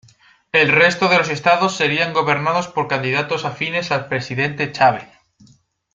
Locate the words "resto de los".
0.71-1.29